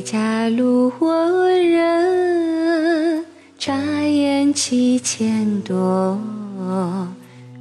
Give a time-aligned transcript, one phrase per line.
[0.00, 3.24] 家路过人？
[3.58, 6.18] 眨眼七千多。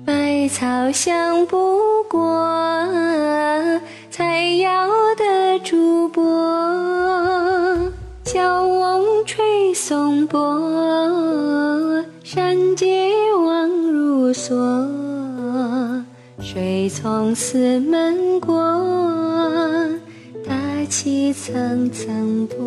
[0.05, 2.45] 百草香不过，
[4.09, 6.23] 采药的竹柏。
[8.23, 13.11] 小翁吹松柏，山阶
[13.45, 14.88] 望如梭。
[16.41, 18.55] 水从寺门过，
[20.89, 22.57] 起层层波。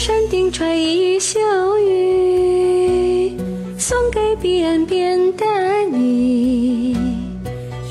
[0.00, 1.40] 山顶穿一袖
[1.80, 3.36] 雨，
[3.76, 5.57] 送给彼岸边的。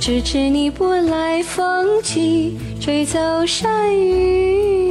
[0.07, 4.87] 迟迟你拨来风起，吹走山雨。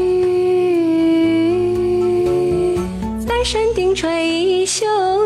[3.27, 4.85] 在山顶穿一袖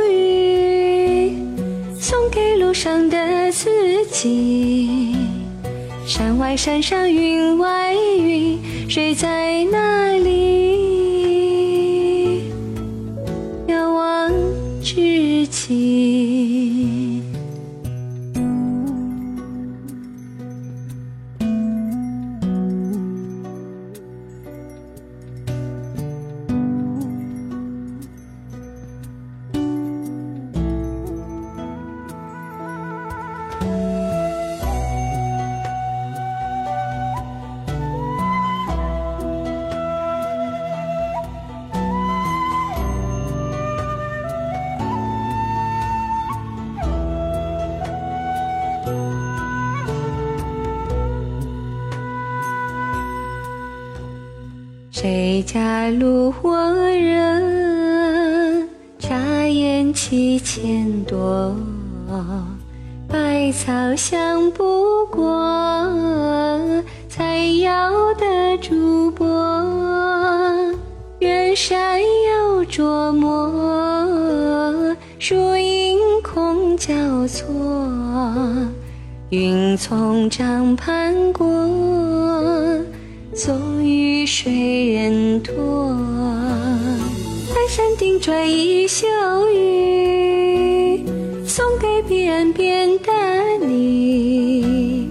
[0.08, 1.32] 雨，
[1.98, 5.16] 送给路上的自己。
[6.06, 10.09] 山外山上云外云，谁在那
[54.92, 56.54] 谁家路过
[56.90, 58.68] 人？
[58.98, 59.16] 眨
[59.46, 61.56] 眼七千多。
[63.10, 65.36] 百草香不过，
[67.08, 69.26] 采药的竹柏。
[71.18, 76.94] 远山有琢磨，树影空交
[77.26, 77.48] 错。
[79.30, 81.50] 云从帐畔过。
[83.34, 85.96] 坐于水人多，
[87.48, 89.06] 在山顶转一宿
[89.54, 90.29] 雨，
[91.50, 93.10] 送给彼岸边的
[93.66, 95.10] 你。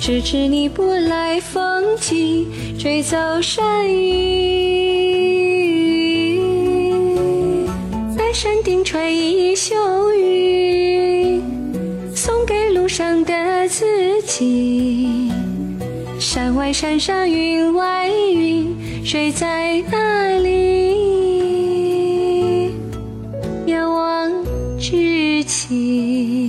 [0.00, 2.46] 迟迟你不来风起，
[2.78, 5.18] 吹走山雨。
[8.16, 9.74] 在山顶穿一袖
[10.14, 11.42] 雨，
[12.14, 15.32] 送给路上的自己。
[16.20, 20.69] 山外山上云外云，谁在哪里？
[25.50, 26.39] 心